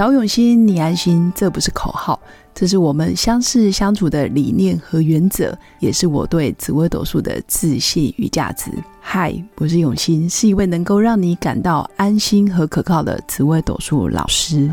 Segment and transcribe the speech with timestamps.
[0.00, 2.18] 找永新，你安心，这不是口号，
[2.54, 8.70] 这是我们相识相处的理念和原则，也是我对紫微斗数的自信与价值。
[8.98, 14.72] 嗨，我是永新，是一位能够让你感到安心和可靠的紫微斗数老师。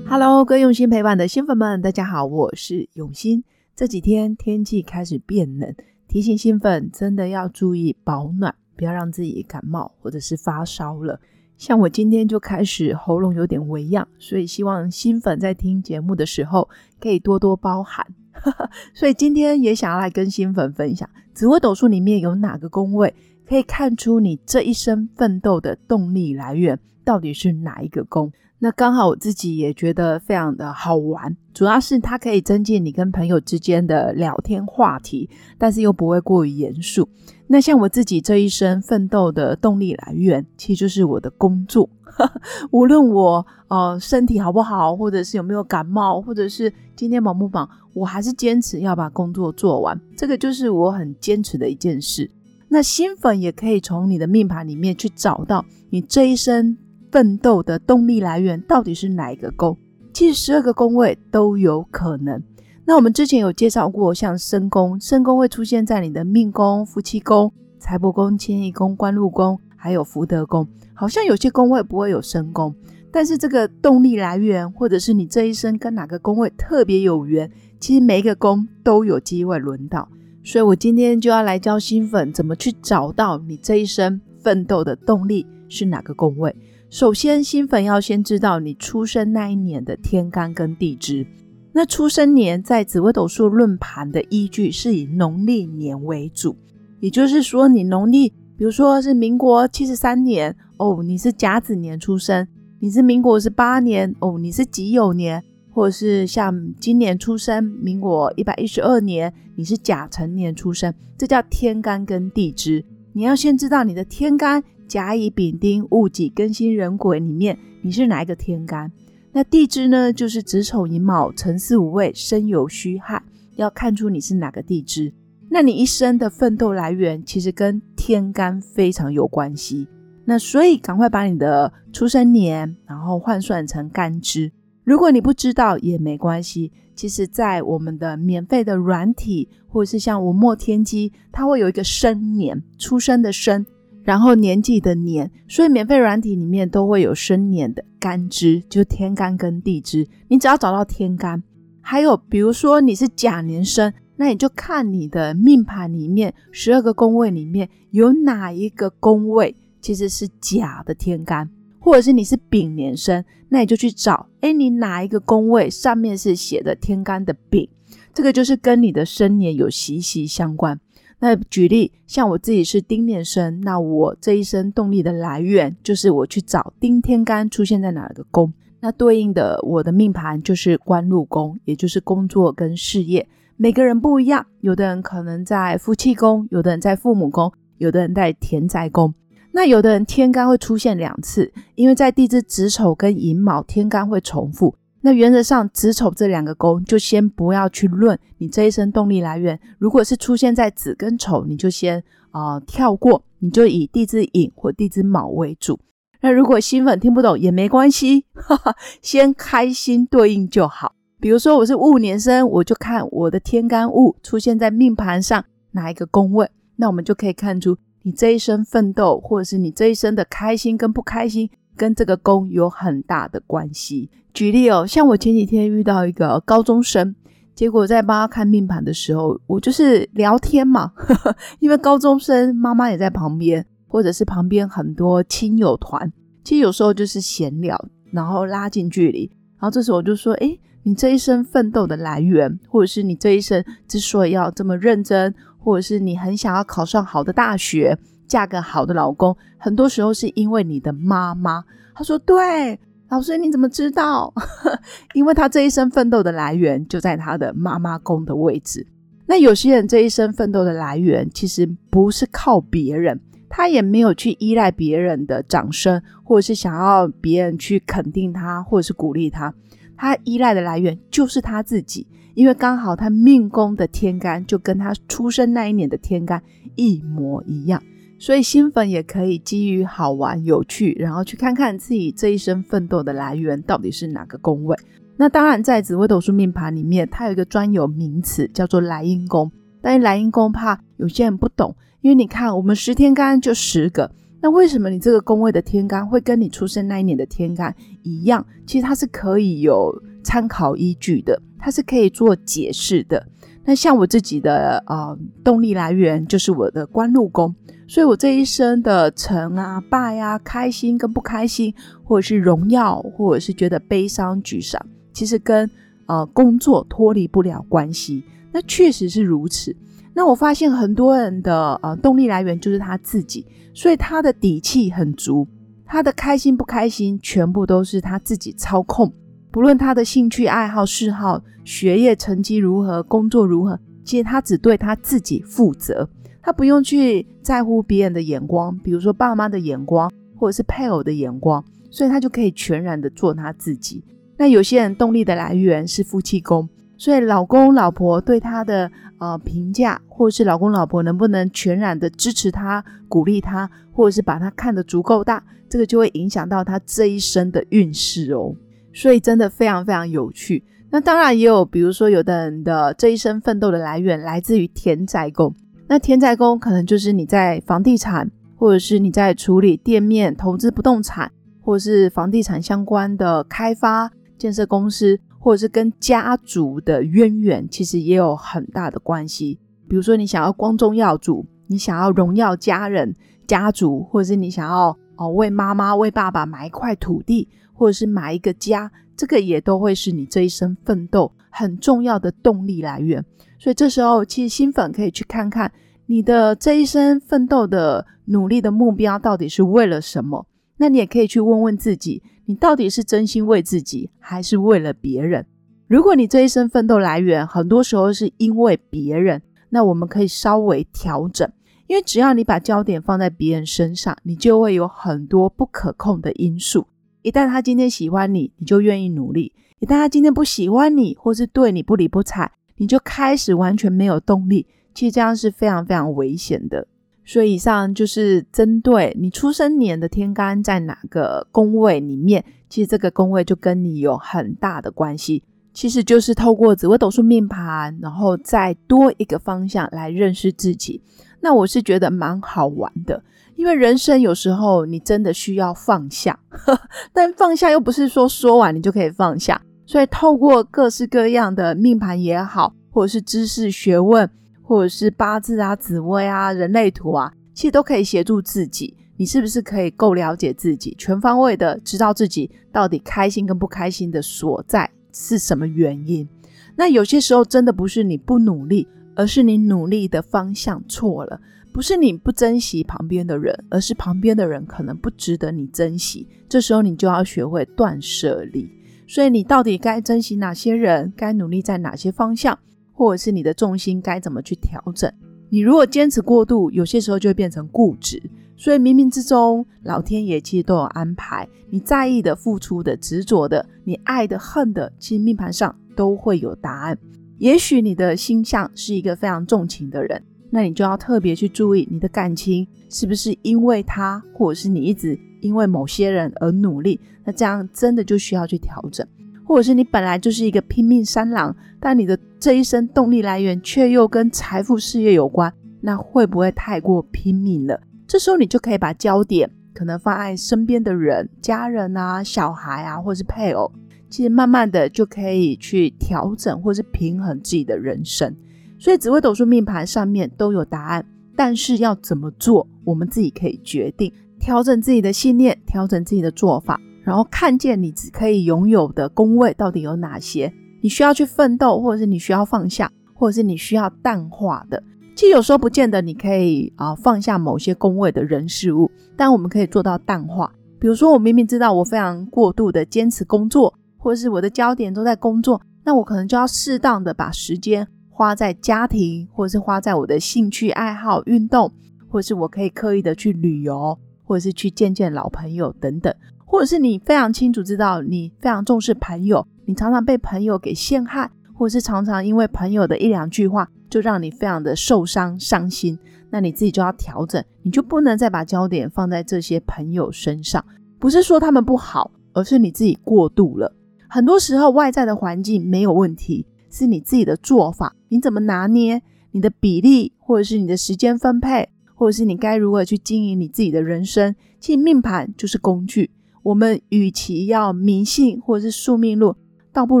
[0.08, 3.42] Hello，各用心陪伴的新粉们，大家好，我是永新。
[3.74, 5.74] 这几天天气开始变冷，
[6.06, 8.54] 提醒新粉真的要注意保暖。
[8.78, 11.20] 不要让自己感冒或者是发烧了。
[11.56, 16.68] 像我今天就开始喉咙有点微恙，所以希望新粉在听节目的时候
[17.00, 18.06] 可以多多包涵。
[18.94, 23.12] 所以今天也想要来跟新粉分享，紫微斗数里面有哪个宫位
[23.44, 28.30] 可以看出你这一生奋斗的动力来源，到底是哪一个宫？
[28.60, 37.08] 那刚好我自己也觉得非常的好玩，主要是它可以增进你跟朋友之间的聊天话题，但是又不会过于严肃。
[37.46, 41.88] 那像我自己这一生奋斗的动力来源，其实就是我的工作。
[42.72, 49.98] 无论我呃身体好不好，或者是有没有感冒，或者是今天忙不忙，我还是坚持要把工作做完。
[50.16, 52.28] 这个就是我很坚持的一件事。
[52.68, 56.76] 那新粉也可以从你的命盘里面去找到你这一生。
[57.10, 59.76] 奋斗的动力来源到底是哪一个宫？
[60.12, 62.42] 其实十二个宫位都有可能。
[62.84, 70.66] 那我们之前有介绍过，像申宫，申宫会出现在你的命宫、夫妻宫、财帛宫、迁移宫、官禄宫，还有福德宫。
[70.94, 72.74] 好像有些宫位不会有申宫，
[73.12, 80.08] 但是这个动力来源，或者是你这一生跟哪个宫位特别有缘，其实每一个宫都有机会轮到。
[80.42, 86.56] 所以我今天就要来教新粉怎么去找到你这一生奋斗的动力是哪个宫位。
[86.90, 91.26] 首先，新粉要先知道你出生那一年的天干跟地支。
[91.72, 96.56] 那出生年在紫微斗数论盘的依据是以农历年为主，
[97.00, 102.46] 也就是说，你农历，比如说是民国七十三年哦，你是甲子年出生；
[102.80, 112.82] 你是民国十八年哦，你是己酉年；或者是像今年出生，民国一百一十二年，你是甲辰年出生，这叫天干跟地支。
[113.12, 114.64] 你要先知道你的天干。
[114.88, 118.90] 甲乙丙丁戊己庚辛壬癸里面，你是哪一个天干？
[119.32, 120.10] 那地支呢？
[120.12, 123.22] 就是子丑寅卯辰巳午未申酉戌亥，
[123.56, 125.12] 要看出你是哪个地支。
[125.50, 129.86] 那你一生的奋斗来源，其实跟天干非常有关系。
[130.24, 134.50] 那所以赶快把你的出生年，然后换算成干支。
[134.84, 143.64] 如果你不知道也没关系，其实，在我们的免费的软体，或者是像文墨天机，它会有一个生年出生的生。
[144.08, 150.08] 然后年纪的年，所以免费软体里面都会有生年的干支，就天干跟地支。
[150.28, 151.42] 你只要找到天干，
[151.82, 167.68] 还有比如说你是甲年生，那你就看你的命盘里面十二个宫位里面有哪一个宫位其实是甲的天干，或者是你是丙年生，那你就去找，哎，你哪一个宫位上面是写的天干的丙，
[168.14, 170.80] 这个就是跟你的生年有息息相关。
[171.20, 183.28] 那举例，像我自己是丁年生，那我这一生动力的来源就是我去找丁天干出现在哪个宫，那对应的我的命盘就是官禄宫，也就是工作跟事业。
[183.56, 189.12] 每个人不一样，有的人可能在夫妻宫，有的人在父母宫，有的人在田宅宫。
[189.50, 194.76] 那有的人天干会出现两次，因为在地支子丑跟寅卯天干会重复。
[195.00, 199.58] 那原则上，子丑这两个宫就先不要去论你这一生动力来源。
[199.78, 205.78] 如果是出现在子跟丑，你就先啊跳过，你就以地支寅或地支卯为主。
[206.20, 210.92] 那如果新粉听不懂也没关系，哈哈，先开心对应就好。
[211.20, 221.48] 比如说我是戊年生，我就看我的天干戊出现在命盘上哪一个宫位，那我们就可以看出你这一生奋斗，或者是你这一生的开心跟不开心。
[221.78, 224.10] 跟这个宫有很大的关系。
[224.34, 227.14] 举例哦，像我前几天遇到一个高中生，
[227.54, 230.92] 结果在帮他看命盘的时候，我就是聊天嘛，
[231.60, 236.12] 因为高中生妈妈也在旁边，或者是旁边很多亲友团，
[236.44, 237.82] 其实有时候就是闲聊，
[238.12, 239.30] 然后拉近距离。
[239.58, 247.98] 然后这时候我就说：“哎，你这一生奋斗的来源，或者是你这一生之所以要这么认真，或者是你很想要考上好的大学。”
[248.28, 251.64] 嫁个好的老公，很多时候是因为你的妈妈。
[251.94, 252.78] 他说：“对，
[253.08, 254.32] 老师你怎么知道？
[255.14, 258.86] 因为他这一生奋斗的来源就在他的妈妈宫的位置。
[259.26, 269.52] 那有些人这一生奋斗的来源其实不是靠别人，他也没有去依赖别人的掌声，或者是想要别人去肯定他，或者是鼓励他。
[269.96, 276.40] 他依赖的来源就是他自己，因为刚好他命宫的天干就跟他出生那一年的天干
[276.76, 277.82] 一模一样。”
[278.18, 284.76] 所以新粉也可以基于好玩有趣，然后去看看自己这一生奋斗的来源到底是哪个宫位。
[285.16, 289.50] 那当然，在紫微斗数命盘里面，它有一个专有名词叫做来因宫。
[289.80, 294.10] 但是来因宫怕有些人不懂，因为你看我们十天干就十个，
[294.40, 298.44] 那为什么你这个宫位的天干会跟你出生那一年的天干一样？
[298.66, 299.92] 其实它是可以有
[300.24, 303.24] 参考依据的，它是可以做解释的。
[303.68, 307.54] 那像我自己的呃动力来源就是我的官禄宫，
[307.86, 314.80] 所以我这一生的成啊败啊开心跟不开心，或者是荣耀，或者是觉得悲伤沮丧，
[315.12, 315.70] 其实跟
[316.06, 318.24] 呃工作脱离不了关系。
[318.50, 319.76] 那确实是如此。
[320.14, 325.46] 那我发现很多人的呃动力来源就是他自己，所以他的底气很足，
[325.84, 329.12] 他的开心不开心全部都是他自己操控。
[329.50, 336.08] 不论他的兴趣爱好、嗜好、学业成绩如何、工作如何，其实他只对他自己负责，
[336.42, 344.04] 他不用去在乎别人的眼光，比如说爸妈的眼光，或者是配偶的眼光，所以他就可以全然的做他自己。
[344.36, 358.54] 那有些人动力的来源是夫妻宫，所以老公老婆对他的呃评价，或者是老公老婆能不能全然的支持他、鼓励他，或者是把他看得足够大，这个就会影响到他这一生的运势哦。
[358.92, 360.64] 所以真的非常非常有趣。
[360.90, 365.54] 那当然也有，比如说有的人的这一生奋斗的来源来自于田宅宫。
[365.86, 371.30] 那田宅宫可能就是你在房地产，或者是你在处理店面、投资不动产，
[371.60, 379.58] 或者是房地产相关的开发建设公司，或者是跟家族的渊源，其实也有很大的关系。
[379.88, 383.14] 比如说你想要光宗耀祖，你想要荣耀家人、
[383.46, 387.46] 家族，或者是你想要哦为妈妈、为爸爸买一块土地。
[387.78, 393.24] 或者是买一个家，这个也都会是你这一生奋斗很重要的动力来源。
[393.60, 395.70] 所以这时候，其实新粉可以去看看
[396.06, 400.44] 你的这一生奋斗的努力的目标到底是为了什么。
[400.76, 405.46] 那你也可以去问问自己，你到底是真心为自己，还是为了别人？
[405.86, 409.40] 如果你这一生奋斗来源很多时候是因为别人，
[409.70, 411.50] 那我们可以稍微调整，
[411.86, 416.86] 因为只要你把焦点放在别人身上，你就会有很多不可控的因素。
[417.22, 424.66] 一旦他今天喜欢你，你就愿意努力；一旦他今天不喜欢你，或是对你不理不睬，你就开始完全没有动力。
[424.94, 426.86] 其实这样是非常非常危险的。
[427.24, 435.42] 所以以上就是针对你出生年的天干在哪个宫位里面，其实这个宫位就跟你有很大的关系。
[435.74, 441.02] 其实就是透过紫微斗数命盘，然后再多一个方向来认识自己。
[441.40, 443.22] 那我是觉得蛮好玩的。
[443.56, 446.38] 因为人生有时候你真的需要放下，
[447.12, 454.30] 但放下又不是说说完你就可以放下，所以透过各式各样的命盘也好，或者是知识学问，
[454.62, 458.96] 或者是八字啊、紫微啊、人类图啊，其实都可以协助自己。
[459.16, 466.28] 你是不是可以够了解自己，全方位的知道自己到底开心跟不开心的所在是什么原因？
[466.76, 468.86] 那有些时候真的不是你不努力，
[469.18, 471.40] 而是你努力的方向错了。
[471.72, 476.28] 不是你不珍惜旁边的人，而是旁边的人可能不值得你珍惜。
[476.48, 478.70] 这时候你就要学会断舍离。
[479.08, 481.12] 所以你到底该珍惜哪些人？
[481.16, 482.56] 该努力在哪些方向？
[482.92, 485.12] 或者是你的重心该怎么去调整？
[485.48, 488.22] 你如果坚持过度，有些时候就会变成固执。
[488.56, 491.48] 所以冥冥之中，老天爷其实都有安排。
[491.70, 496.98] 你在意的、付出的、执着的，你爱的、恨的，其实命盘上都会有答案。
[497.38, 500.22] 也许你的星象是一个非常重情的人。
[500.50, 509.06] 那你就要特别去注意你的感情是不是因为他，或者是你一直因为某些人而努力，那这样真的就需要去调整，
[509.44, 515.52] 或者是你本来就是一个拼命三郎，但你的这一生动力来源却又跟财富事业有关，
[515.82, 517.78] 那会不会太过拼命了？
[518.06, 523.70] 这时候你就可以把焦点可能放在身边的人、家人啊、小孩啊，或是配偶，
[524.08, 528.34] 其实慢慢的就可以去调整或是平衡自己的人生。
[528.78, 531.04] 所以紫微斗数命盘上面都有答案，
[531.36, 544.82] 但是要怎么做，我们自己可以决定，调整自己的信念，调整自己的做法，然后看见你只可以拥有的宫位到底有哪些，你需要去奋斗，或者是你需要放下，或者是你需要淡化的。
[545.16, 550.52] 其实有时候不见得你可以啊放下某些宫位的人事物，但我们可以做到淡化。
[550.78, 557.86] 比如说，我明明知道我非常过度的坚持工作，或者是我的焦点都在工作，那我可能就要适当的把时间。
[558.10, 561.72] 花在家庭，或者是花在我的兴趣爱好、运动，
[562.08, 566.12] 或者是我可以刻意的去旅游，或者是去见见老朋友等等，
[566.44, 575.96] 或者是你非常清楚知道你非常重视朋友，你常常被朋友给陷害，或者是常常因为朋友的一两句话就让你非常的受伤、伤心，
[576.28, 580.64] 那你自己就要调整，你就不能再把焦点放在这些朋友身上。
[580.98, 583.72] 不是说他们不好，而是你自己过度了。
[584.10, 594.34] 很多时候外在的环境没有问题，是你自己的做法，你怎么拿捏你的比例，或者是你的时间分配，或者是你该如何去经营你自己的人生。
[594.58, 596.10] 其实命盘就是工具，
[596.42, 599.34] 我们与其要迷信或者是宿命论，
[599.72, 600.00] 倒不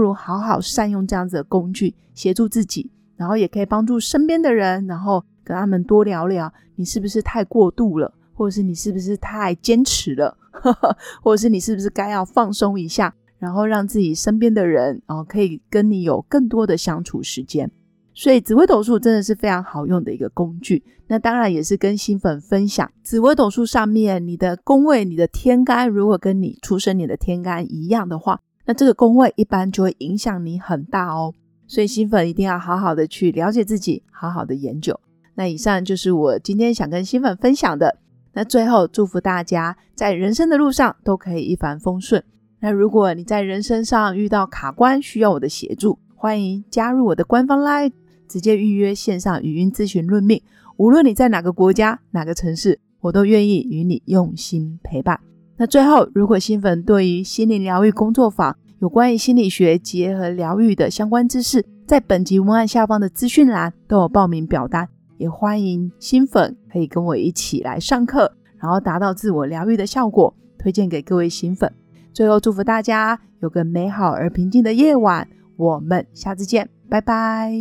[0.00, 10.36] 如好好善用这样子的工具，协助自己，然后也可以帮助身边的人，然后跟他们多聊聊，你是不是太过度了，或者是你是不是太坚持了。
[11.22, 17.70] 或者是你是不是该要放松一下，然后让自己身边的人哦可以跟你有更多的相处时间？
[18.14, 20.82] 所以紫微斗数真的是非常好用的一个工具。
[21.06, 31.32] 那当然也是跟新粉分享，紫微斗数上面你的宫位、你的天干如果跟你出生你的天干一样的话，那这个宫位一般就会影响你很大哦。
[31.66, 34.98] 所以新粉一定要好好的去了解自己，好好的研究。
[35.36, 37.98] 那以上就是我今天想跟新粉分享的。
[38.32, 42.22] 那最后祝福大家在人生的路上都可以一帆风顺。
[42.60, 47.92] 那如果你在人生上遇到卡关，需要我的协助，欢迎加入我的官方 Line，
[48.26, 50.42] 直接预约线上语音咨询论命。
[50.76, 55.20] 无论你在哪个国家、哪个城市，我都愿意与你用心陪伴。
[55.56, 64.88] 那最后，如果新粉对于心灵疗愈工作坊有关于心理学结合疗愈的相关知识，在本集文案下方的资讯栏都有报名表单。
[65.16, 71.72] 也欢迎新粉可以跟我一起来上课，然后达到自我疗愈的效果，推荐给各位新粉。
[72.18, 77.52] 最后祝福大家有个美好而平静的夜晚，我们下次见，拜拜。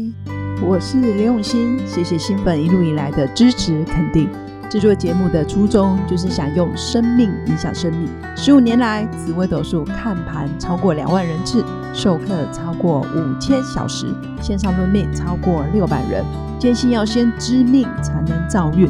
[0.65, 4.27] 我是刘永新，谢谢新粉一路以来的支持肯定。
[4.67, 8.09] 制作节目的初衷就是想用生命影响生命。
[8.35, 14.07] 十五年来，紫微斗数看盘超过两万人次，授课超过五千小时，
[14.41, 16.25] 线上论命超过六百人。
[16.57, 18.89] 坚信要先知命才能造运。